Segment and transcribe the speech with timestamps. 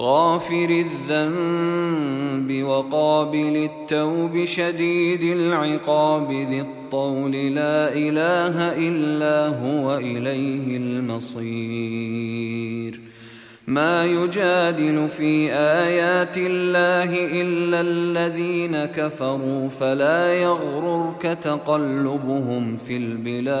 [0.00, 11.80] غافر الذنب وقابل التوب شديد العقاب ذي الطول لا إله إلا هو إليه المصير.
[13.66, 23.60] ما يجادل في آيات الله إلا الذين كفروا فلا يغررك تقلبهم في البلاد.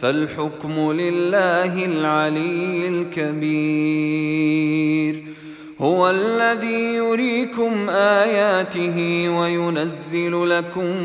[0.00, 4.56] فالحكم لله العلي الكبير.
[5.80, 10.96] هو الذي يريكم آياته وينزل لكم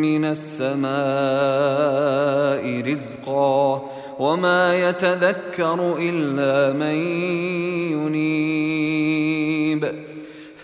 [0.00, 0.90] من السماء
[2.90, 6.96] رزقا وما يتذكر إلا من
[9.76, 10.15] ينيب.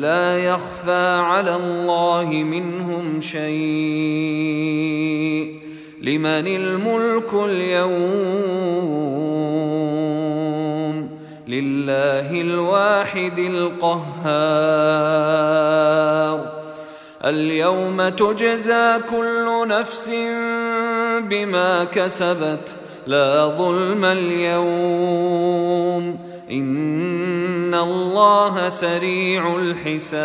[0.00, 3.50] لا يخفى على الله منهم شيء.
[6.02, 8.00] لمن الملك اليوم؟
[11.48, 14.20] لله الواحد القهار.
[17.24, 20.10] اليوم تجزى كل نفس
[21.20, 22.76] بما كسبت.
[23.06, 25.50] لا ظلم اليوم.
[26.50, 30.20] ان الله سريع الحساب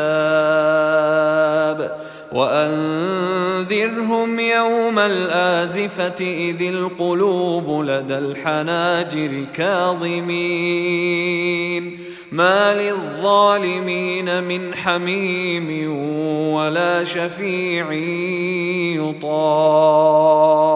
[2.33, 10.35] وانذرهم يوم الازفه اذ القلوب لدى الحناجر كاظمين
[12.31, 15.91] ما للظالمين من حميم
[16.53, 17.91] ولا شفيع
[19.01, 20.75] يطاع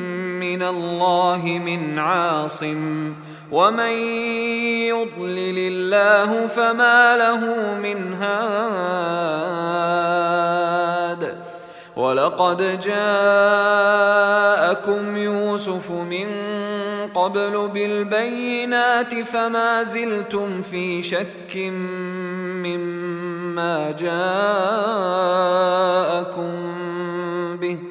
[0.41, 3.13] من الله من عاصم
[3.51, 3.91] ومن
[4.89, 9.41] يضلل الله فما له من هاد
[11.95, 13.15] ولقد جاءكم
[15.17, 16.27] يوسف من
[17.13, 21.57] قبل بالبينات فما زلتم في شك
[22.65, 24.41] مما جاءكم
[27.61, 27.90] به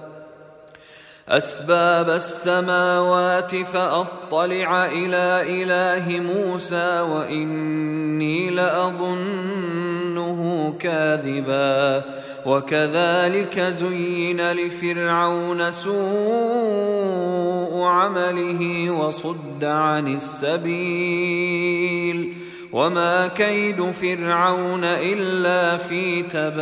[1.31, 12.03] أسباب السماوات فأطلع إلى إله موسى وإني لأظنه كاذبا.
[12.45, 15.91] وكذلك زين لفرعون سوء
[17.83, 21.71] عمله وصد عن السبيل.
[22.73, 26.61] وما كيد فرعون إلا في تباب.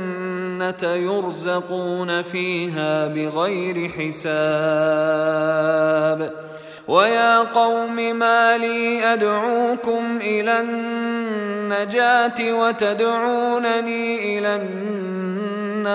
[0.61, 4.21] الجنة يرزقون فيها بغير حساب.
[6.87, 15.91] ويا قوم ما لي أدعوكم إلى النجاة وتدعونني إلى النار.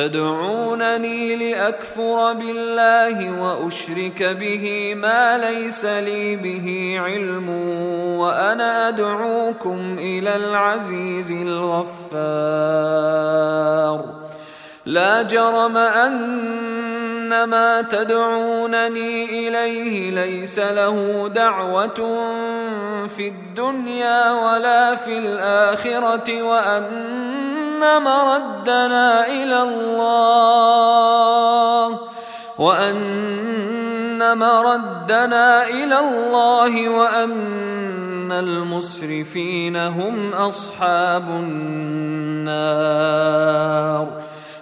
[0.00, 7.48] تدعونني لأكفر بالله وأشرك به ما ليس لي به علم
[8.18, 11.90] وأنا أدعوكم إلى العزيز الغفار.
[14.86, 16.40] لا جرم أن
[17.30, 22.18] ما تدعونني إليه ليس له دعوة
[23.16, 30.40] في الدنيا ولا في الآخرة وأن مردنا إلى الله
[32.58, 42.90] وأن مردنا إلى الله وأن المسرفين هم أصحاب النار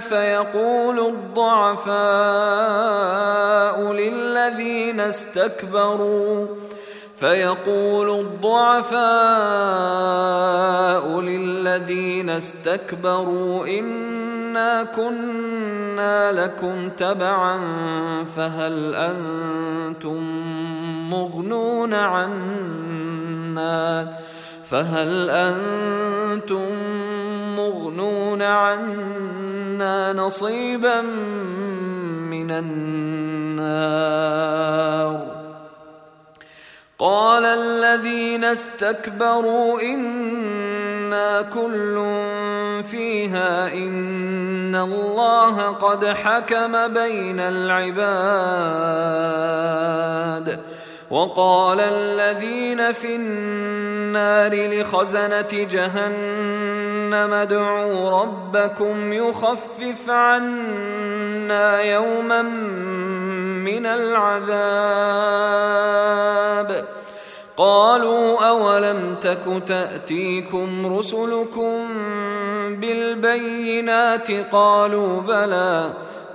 [0.00, 1.96] فيقول الضعفاء
[3.92, 6.46] للذين استكبروا
[7.20, 9.00] فيقول الضعفاء
[11.20, 17.58] للذين استكبروا انا كنا لكم تبعا
[18.36, 20.22] فهل أنتم
[21.10, 23.46] مغنون عنا؟
[24.70, 26.72] فهل أنتم
[27.56, 31.00] مغنون عنا نصيبا
[32.30, 33.96] من النار.
[36.98, 41.94] قال الذين استكبروا إنا كل
[42.90, 48.86] فيها إن الله قد حكم بين العباد.
[51.10, 55.64] وقال الذين في النار لخزنة
[57.06, 62.42] جهنم ادعوا ربكم يخفف عنا يوما
[63.62, 64.56] من العذاب
[67.56, 71.88] قالوا اولم تك تاتيكم رسلكم
[72.70, 75.94] بالبينات قالوا بلى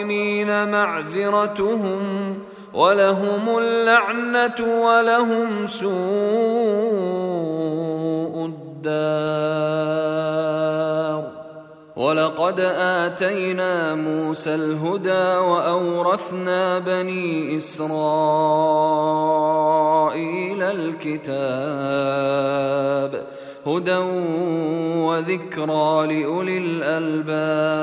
[0.00, 2.38] الظالمين معذرتهم
[2.74, 5.90] ولهم اللعنة ولهم سوء
[8.46, 9.60] الدار.
[11.96, 17.90] ولقد آتينا موسى الهدى وأورثنا بني إسرائيل
[20.62, 21.30] الكتاب
[23.66, 23.98] هدى
[24.96, 27.80] وذكرى لأولي الألباب.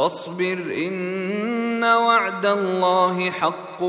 [0.00, 3.82] فاصبر إن وعد الله حق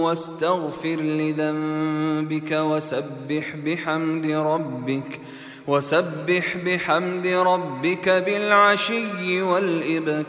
[0.00, 5.20] واستغفر لذنبك وسبح بحمد ربك
[5.66, 10.28] وسبح بحمد ربك بالعشي والإبكار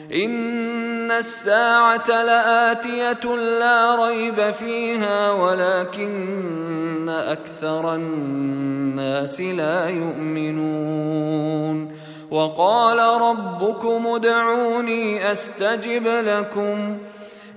[0.13, 11.11] ان الساعة لاتيه لا ريب فيها ولكن أكثر الناس لا يؤمنون
[12.31, 16.97] وقال ربكم ادعوني استجب لكم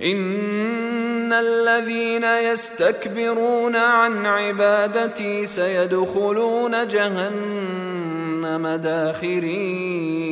[0.03, 10.25] ان الذين يستكبرون عن عبادتي سيدخلون جهنم داخرين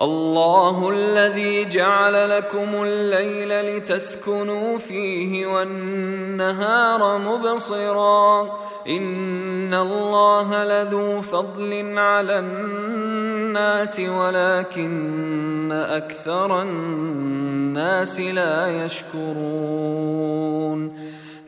[0.00, 8.58] الله الذي جعل لكم الليل لتسكنوا فيه والنهار مبصرا.
[8.88, 20.32] إن الله لذو فضل على الناس ولكن أكثر الناس لا يشكرون.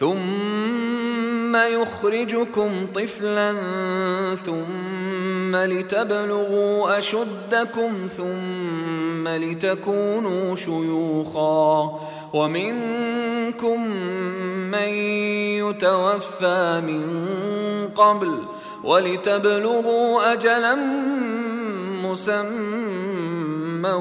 [0.00, 3.54] ثم يخرجكم طفلا
[4.34, 11.98] ثم لتبلغوا أشدكم ثم لتكونوا شيوخا
[12.34, 13.90] ومنكم
[14.70, 14.88] من
[15.68, 17.06] يتوفى من
[17.88, 18.44] قبل
[18.84, 20.74] ولتبلغوا اجلا
[22.04, 23.92] مسمى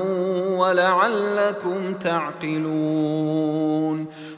[0.58, 3.40] ولعلكم تعقلون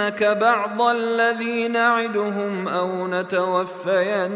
[0.00, 4.28] نرينك بعض الذي نعدهم أو نتوفينك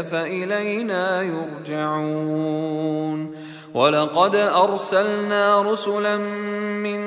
[0.00, 3.32] فالينا يرجعون
[3.74, 7.02] ولقد ارسلنا رسلا من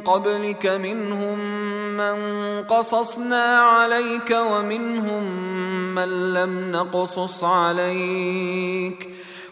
[0.00, 1.38] قبلك منهم
[1.96, 2.16] من
[2.62, 5.24] قصصنا عليك ومنهم
[5.94, 9.08] من لم نقصص عليك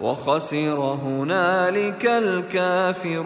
[0.00, 3.20] وخسر هنالك الكافرون.